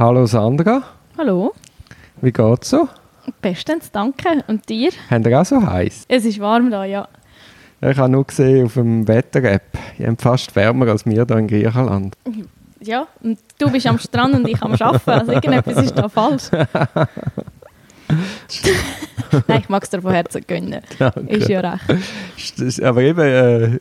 Hallo 0.00 0.24
Sandra, 0.24 0.82
Hallo. 1.18 1.52
wie 2.22 2.32
geht's 2.32 2.70
so? 2.70 2.88
Bestens, 3.42 3.92
danke. 3.92 4.42
Und 4.46 4.66
dir? 4.66 4.92
Habt 5.10 5.26
ihr 5.26 5.38
auch 5.38 5.44
so 5.44 5.60
heiß? 5.60 6.06
Es 6.08 6.24
ist 6.24 6.40
warm 6.40 6.70
da, 6.70 6.86
ja. 6.86 7.06
Ich 7.82 7.98
habe 7.98 8.08
nur 8.08 8.24
gesehen 8.24 8.64
auf 8.64 8.72
dem 8.72 9.06
Wetter-App, 9.06 9.76
ihr 9.98 10.06
habt 10.08 10.22
fast 10.22 10.56
wärmer 10.56 10.88
als 10.88 11.04
wir 11.04 11.12
hier 11.12 11.30
in 11.36 11.46
Griechenland. 11.46 12.16
Ja, 12.80 13.08
und 13.22 13.40
du 13.58 13.70
bist 13.70 13.86
am 13.86 13.98
Strand 13.98 14.36
und 14.36 14.48
ich 14.48 14.62
am 14.62 14.72
Arbeiten. 14.72 15.10
Also 15.10 15.32
irgendetwas 15.32 15.84
ist 15.84 15.98
da 15.98 16.08
falsch. 16.08 16.44
Nein, 19.48 19.60
ich 19.60 19.68
mag 19.68 19.82
es 19.82 19.90
dir 19.90 20.00
von 20.00 20.12
Herzen 20.12 20.42
gönnen. 20.46 20.80
Danke. 20.98 21.20
Ist 21.26 21.50
ja 21.50 21.60
recht. 21.60 22.82
Aber 22.82 23.02
eben, 23.02 23.20
äh, 23.20 23.78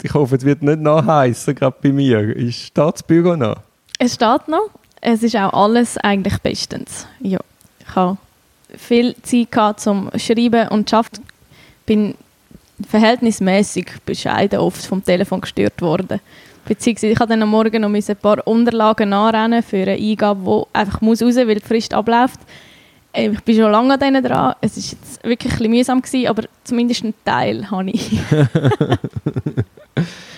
ich 0.00 0.14
hoffe, 0.14 0.36
es 0.36 0.44
wird 0.44 0.62
nicht 0.62 0.78
noch 0.78 1.04
heißer, 1.04 1.54
gerade 1.54 1.76
bei 1.82 1.90
mir. 1.90 2.20
Ist 2.36 2.78
da 2.78 2.92
das 2.92 3.02
Büro 3.02 3.34
noch? 3.34 3.56
Es 3.98 4.14
steht 4.14 4.46
noch. 4.46 4.70
Es 5.06 5.22
ist 5.22 5.36
auch 5.36 5.52
alles 5.52 5.98
eigentlich 5.98 6.38
bestens. 6.38 7.06
Ja, 7.20 7.38
ich 7.86 7.94
habe 7.94 8.16
viel 8.74 9.14
Zeit 9.22 9.78
zum 9.78 10.10
Schreiben 10.16 10.68
und 10.68 10.88
Schaffen. 10.88 11.22
Bin 11.84 12.14
verhältnismäßig 12.88 13.86
bescheiden 14.06 14.60
oft 14.60 14.82
vom 14.86 15.04
Telefon 15.04 15.42
gestört 15.42 15.82
worden. 15.82 16.20
Beziehungsweise 16.64 17.12
ich 17.12 17.18
dann 17.18 17.42
am 17.42 17.50
Morgen 17.50 17.82
noch 17.82 17.90
ein 17.90 18.16
paar 18.16 18.46
Unterlagen 18.46 19.10
nachrennen 19.10 19.62
für 19.62 19.82
eine 19.82 19.92
Eingabe, 19.92 20.40
die 20.72 20.78
einfach 20.78 21.02
muss 21.02 21.20
raus, 21.20 21.36
weil 21.36 21.56
die 21.56 21.60
Frist 21.60 21.92
abläuft. 21.92 22.40
Äh, 23.12 23.28
Ich 23.28 23.42
bin 23.42 23.56
schon 23.56 23.70
lange 23.70 23.92
an 23.92 24.00
denen 24.00 24.24
dran. 24.24 24.54
Es 24.62 24.74
war 24.74 24.82
jetzt 24.82 25.22
wirklich 25.22 25.52
ein 25.52 25.58
bisschen 25.58 25.70
mühsam, 25.70 26.00
gewesen, 26.00 26.28
aber 26.28 26.44
zumindest 26.64 27.04
einen 27.04 27.14
Teil 27.26 27.70
habe 27.70 27.90
ich. 27.90 28.18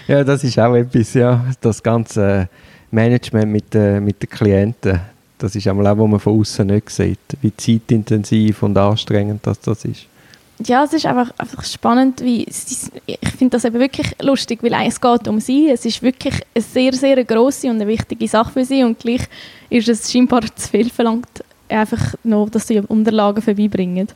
Ja, 0.09 0.23
das 0.23 0.45
ist 0.45 0.57
auch 0.59 0.75
etwas, 0.75 1.15
ja. 1.15 1.45
Das 1.61 1.83
ganze 1.83 2.49
Management 2.97 3.53
mit, 3.53 3.73
den 3.75 4.05
mit 4.05 4.21
den 4.23 4.29
Klienten. 4.31 5.01
Das 5.39 5.55
ist 5.55 5.69
einmal 5.69 5.87
auch, 5.87 5.99
was 5.99 6.09
man 6.09 6.19
von 6.21 6.41
außen 6.41 6.67
nicht 6.67 6.91
sieht. 6.91 7.19
Wie 7.43 7.55
zeitintensiv 7.57 8.63
und 8.63 8.77
anstrengend 8.79 9.47
das, 9.47 9.61
das 9.61 9.85
ist. 9.85 10.07
Ja, 10.65 10.85
es 10.85 10.95
ist 10.95 11.05
einfach, 11.05 11.31
einfach 11.37 11.63
spannend, 11.65 12.23
wie 12.23 12.45
ist- 12.45 12.91
ich 13.05 13.29
finde 13.37 13.53
das 13.57 13.67
eben 13.67 13.79
wirklich 13.79 14.07
lustig, 14.23 14.63
weil 14.63 14.73
es 14.89 14.99
geht 14.99 15.29
um 15.29 15.39
sie. 15.39 15.69
Es 15.69 15.85
ist 15.85 16.03
wirklich 16.03 16.35
eine 16.55 16.65
sehr, 16.65 16.95
sehr 16.95 17.23
grosse 17.25 17.69
und 17.69 17.77
eine 17.77 17.87
wichtige 17.87 18.27
Sache 18.27 18.53
für 18.53 18.65
sie 18.65 18.83
und 18.83 18.99
gleich 18.99 19.21
ist 19.69 19.89
es 19.91 20.11
scheinbar 20.11 20.41
zu 20.57 20.69
viel 20.71 20.89
verlangt, 20.89 21.45
einfach 21.69 22.15
noch, 22.25 22.49
dass 22.49 22.67
sie 22.67 22.81
Unterlagen 22.81 23.43
vorbeibringen. 23.43 24.09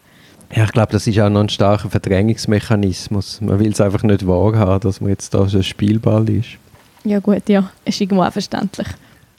Ja, 0.56 0.64
ich 0.64 0.72
glaube, 0.72 0.92
das 0.92 1.06
ist 1.06 1.20
auch 1.20 1.28
noch 1.28 1.40
ein 1.42 1.48
starker 1.50 1.90
Verdrängungsmechanismus. 1.90 3.40
Man 3.42 3.58
will 3.60 3.72
es 3.72 3.80
einfach 3.80 4.02
nicht 4.02 4.26
wahrhaben, 4.26 4.80
dass 4.80 5.00
man 5.02 5.10
jetzt 5.10 5.34
da 5.34 5.46
so 5.46 5.58
ein 5.58 5.62
Spielball 5.62 6.28
ist. 6.30 6.48
Ja 7.04 7.18
gut, 7.18 7.48
ja, 7.48 7.70
ist 7.84 8.00
irgendwo 8.00 8.22
auch 8.22 8.32
verständlich. 8.32 8.88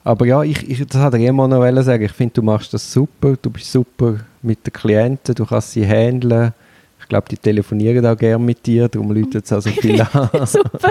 Aber 0.03 0.25
ja, 0.25 0.41
ich, 0.41 0.67
ich, 0.67 0.85
das 0.85 0.99
hat 0.99 1.13
er 1.13 1.19
immer 1.19 1.47
noch 1.47 1.83
sagen. 1.83 2.03
Ich 2.03 2.11
finde, 2.11 2.33
du 2.35 2.41
machst 2.41 2.73
das 2.73 2.91
super. 2.91 3.35
Du 3.39 3.49
bist 3.49 3.71
super 3.71 4.17
mit 4.41 4.65
den 4.65 4.73
Klienten. 4.73 5.35
Du 5.35 5.45
kannst 5.45 5.71
sie 5.71 5.85
handeln. 5.85 6.53
Ich 6.99 7.07
glaube, 7.07 7.27
die 7.29 7.37
telefonieren 7.37 8.05
auch 8.05 8.17
gerne 8.17 8.43
mit 8.43 8.65
dir. 8.65 8.87
Darum 8.87 9.11
läutet 9.11 9.45
es 9.45 9.53
auch 9.53 9.61
so 9.61 9.69
viel 9.69 10.01
an. 10.13 10.29
Super. 10.45 10.89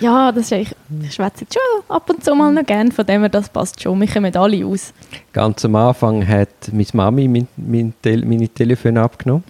ja, 0.00 0.32
das 0.32 0.46
ist 0.46 0.52
eigentlich, 0.52 0.74
ich 1.02 1.14
schwätze 1.14 1.44
schon 1.52 1.96
ab 1.96 2.08
und 2.10 2.24
zu 2.24 2.34
mal 2.34 2.52
noch 2.52 2.64
gerne, 2.64 2.90
von 2.90 3.06
dem 3.06 3.20
her, 3.20 3.28
das 3.28 3.48
passt 3.48 3.80
schon. 3.80 4.00
Wir 4.00 4.08
kommen 4.08 4.34
alle 4.34 4.66
aus. 4.66 4.92
Ganz 5.32 5.64
am 5.64 5.76
Anfang 5.76 6.26
hat 6.26 6.48
meine 6.72 6.86
Mami 6.92 7.28
mein, 7.28 7.48
mein 7.56 7.94
Tel 8.02 8.24
meine 8.24 8.48
Telefone 8.48 9.02
abgenommen. 9.02 9.44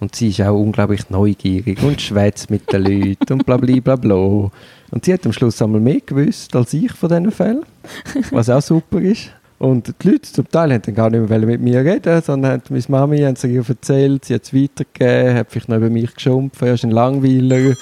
Und 0.00 0.16
sie 0.16 0.28
ist 0.28 0.40
auch 0.40 0.58
unglaublich 0.58 1.08
neugierig 1.10 1.80
und 1.82 2.00
schwätzt 2.00 2.50
mit 2.50 2.70
den 2.72 2.82
Leuten 2.82 3.34
und 3.34 3.46
bla 3.46 3.56
bla 3.56 3.80
bla 3.80 3.96
bla. 3.96 4.50
Und 4.92 5.06
sie 5.06 5.14
hat 5.14 5.24
am 5.24 5.32
Schluss 5.32 5.60
einmal 5.62 5.80
mehr 5.80 6.00
gewusst 6.00 6.54
als 6.54 6.74
ich 6.74 6.92
von 6.92 7.08
diesen 7.08 7.30
Fällen, 7.32 7.64
was 8.30 8.50
auch 8.50 8.60
super 8.60 9.00
ist. 9.00 9.30
Und 9.58 9.94
die 10.02 10.10
Leute 10.10 10.22
zum 10.30 10.48
Teil 10.48 10.72
haben 10.72 10.82
dann 10.82 10.94
gar 10.94 11.08
nicht 11.08 11.28
mehr 11.28 11.38
mit 11.38 11.60
mir 11.60 11.84
reden, 11.84 12.20
sondern 12.20 12.52
haben 12.52 12.62
meine 12.68 12.84
Mami 12.88 13.18
haben 13.20 13.36
sie 13.36 13.54
ihr 13.54 13.64
erzählt, 13.66 14.24
sie 14.26 14.34
hat 14.34 14.42
es 14.42 14.52
weitergegeben, 14.52 15.34
hat 15.34 15.50
vielleicht 15.50 15.68
noch 15.68 15.76
über 15.78 15.88
mich 15.88 16.14
geschumpft, 16.14 16.60
er 16.60 16.74
ist 16.74 16.84
ein 16.84 16.90
Langweiler. 16.90 17.74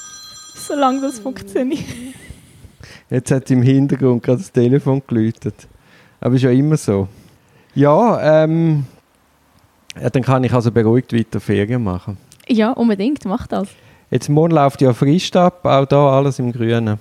Solange 0.54 1.02
das 1.02 1.18
funktioniert. 1.18 1.84
Jetzt 3.10 3.30
hat 3.30 3.50
im 3.50 3.62
Hintergrund 3.62 4.22
gerade 4.22 4.38
das 4.38 4.50
Telefon 4.50 5.02
geläutet. 5.06 5.68
Aber 6.20 6.36
ist 6.36 6.42
ja 6.42 6.50
immer 6.50 6.76
so. 6.76 7.06
Ja, 7.74 8.44
ähm, 8.44 8.86
ja, 10.00 10.08
dann 10.08 10.22
kann 10.22 10.42
ich 10.42 10.52
also 10.52 10.70
beruhigt 10.70 11.12
weiter 11.12 11.38
Ferien 11.38 11.84
machen. 11.84 12.16
Ja, 12.48 12.70
unbedingt, 12.72 13.24
mach 13.26 13.46
das. 13.46 13.68
Jetzt 14.16 14.30
morgen 14.30 14.54
läuft 14.54 14.80
ja 14.80 14.94
Frist 14.94 15.36
ab, 15.36 15.66
auch 15.66 15.84
da 15.84 16.08
alles 16.08 16.38
im 16.38 16.50
Grünen. 16.50 16.98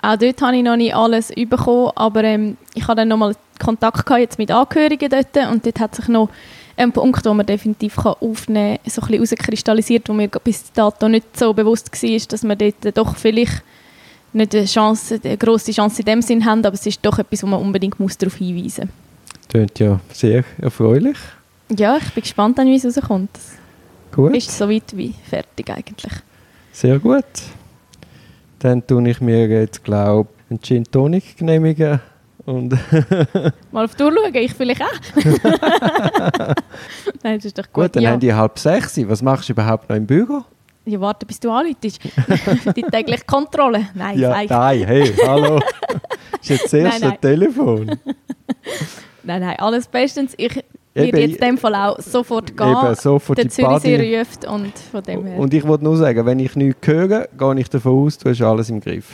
Auch 0.00 0.16
dort 0.16 0.40
habe 0.42 0.56
ich 0.56 0.62
noch 0.62 0.76
nicht 0.76 0.94
alles 0.94 1.32
bekommen, 1.34 1.90
aber 1.96 2.22
ähm, 2.22 2.56
ich 2.74 2.86
hatte 2.86 2.98
dann 2.98 3.08
nochmal 3.08 3.34
Kontakt 3.58 4.06
gehabt 4.06 4.20
jetzt 4.20 4.38
mit 4.38 4.52
Angehörigen 4.52 5.10
dort 5.10 5.50
und 5.50 5.66
dort 5.66 5.80
hat 5.80 5.96
sich 5.96 6.06
noch 6.06 6.28
ein 6.76 6.92
Punkt, 6.92 7.26
den 7.26 7.36
man 7.36 7.46
definitiv 7.46 7.96
kann 7.96 8.14
aufnehmen 8.20 8.76
kann, 8.76 8.92
so 8.92 9.02
ein 9.02 9.08
bisschen 9.08 9.36
herauskristallisiert, 9.36 10.08
wo 10.08 10.12
mir 10.12 10.28
bis 10.28 10.70
dato 10.72 11.08
nicht 11.08 11.36
so 11.36 11.52
bewusst 11.52 11.90
war, 12.00 12.18
dass 12.28 12.44
wir 12.44 12.54
dort 12.54 12.96
doch 12.96 13.16
vielleicht 13.16 13.64
nicht 14.32 14.54
eine, 14.54 14.64
Chance, 14.64 15.18
eine 15.24 15.36
grosse 15.36 15.72
Chance 15.72 16.02
in 16.02 16.06
dem 16.06 16.22
Sinn 16.22 16.44
haben, 16.44 16.64
aber 16.64 16.74
es 16.74 16.86
ist 16.86 17.04
doch 17.04 17.18
etwas, 17.18 17.42
wo 17.42 17.48
man 17.48 17.60
unbedingt 17.60 17.98
muss 17.98 18.16
darauf 18.16 18.36
hinweisen 18.36 18.88
Tönt 19.48 19.80
ja 19.80 19.98
sehr 20.12 20.44
erfreulich. 20.58 21.18
muss. 21.68 21.80
Ja, 21.80 21.96
ich 21.96 22.14
bin 22.14 22.22
gespannt, 22.22 22.56
wie 22.58 22.76
es 22.76 22.84
rauskommt. 22.84 23.30
Gut, 24.14 24.36
Ist 24.36 24.56
so 24.56 24.70
weit 24.70 24.96
wie 24.96 25.12
fertig 25.28 25.68
eigentlich. 25.68 26.12
Sehr 26.72 26.98
gut. 26.98 27.24
Dann 28.58 28.86
tue 28.86 29.08
ich 29.08 29.20
mir 29.20 29.46
jetzt, 29.46 29.84
glaube 29.84 30.28
ich, 30.46 30.50
einen 30.50 30.62
Gin 30.62 30.84
Tonic 30.84 31.36
genehmigen. 31.36 32.00
Und 32.44 32.72
Mal 33.72 33.84
auf 33.84 33.94
die 33.94 34.02
Uhr 34.02 34.12
schauen, 34.12 34.34
ich 34.34 34.52
vielleicht 34.52 34.82
auch. 34.82 35.14
Nein, 37.22 37.36
das 37.36 37.44
ist 37.44 37.58
doch 37.58 37.70
gut. 37.72 37.84
gut, 37.84 37.96
dann 37.96 38.02
ja. 38.02 38.10
haben 38.10 38.20
die 38.20 38.34
halb 38.34 38.58
sechs. 38.58 38.98
Was 39.08 39.22
machst 39.22 39.48
du 39.48 39.52
überhaupt 39.52 39.88
noch 39.88 39.96
im 39.96 40.06
Büro? 40.06 40.44
Ja, 40.84 41.00
warte, 41.00 41.24
bis 41.24 41.38
du 41.38 41.50
anläutest. 41.52 42.00
Die 42.76 42.82
tägliche 42.82 43.24
Kontrolle. 43.24 43.86
Nein, 43.94 44.18
ja, 44.18 44.32
feig. 44.32 44.50
nein, 44.50 44.84
hey, 44.84 45.14
hallo. 45.24 45.60
ist 46.40 46.50
jetzt 46.50 46.64
das 46.64 46.72
Nein, 46.72 46.84
erste 46.86 47.06
nein. 47.06 47.20
Telefon. 47.20 47.86
nein, 49.22 49.40
nein, 49.42 49.56
alles 49.60 49.86
bestens. 49.86 50.34
Ich 50.36 50.64
Werde 50.94 51.20
jetzt 51.20 51.36
in 51.36 51.46
dem 51.48 51.58
Fall 51.58 51.74
auch 51.74 51.98
sofort 52.00 52.56
gehen. 52.56 52.68
Eben, 52.68 52.94
sofort 52.94 53.38
der 53.38 53.48
Zürichsee 53.48 54.18
ruft 54.18 54.46
und 54.46 54.78
von 54.78 55.02
dem 55.02 55.24
her. 55.24 55.38
Und 55.38 55.54
ich 55.54 55.66
wollte 55.66 55.84
nur 55.84 55.96
sagen, 55.96 56.26
wenn 56.26 56.38
ich 56.38 56.54
nichts 56.54 56.86
höre, 56.86 57.28
gehe 57.38 57.60
ich 57.60 57.70
davon 57.70 58.06
aus, 58.06 58.18
du 58.18 58.28
hast 58.28 58.42
alles 58.42 58.68
im 58.68 58.80
Griff. 58.80 59.06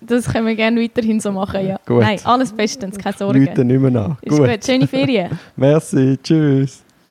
das 0.00 0.32
können 0.32 0.46
wir 0.46 0.54
gerne 0.54 0.80
weiterhin 0.80 1.20
so 1.20 1.32
machen, 1.32 1.66
ja. 1.66 1.78
Gut. 1.84 2.00
Nein, 2.00 2.18
alles 2.24 2.52
bestens, 2.52 2.96
keine 2.98 3.16
Sorge. 3.16 3.38
Leute 3.38 3.64
nicht 3.64 3.80
mehr 3.80 3.90
nach. 3.90 4.22
Ist 4.22 4.38
gut. 4.38 4.64
Schöne 4.64 4.86
Ferien. 4.86 5.38
Merci, 5.56 6.18
tschüss. 6.22 6.82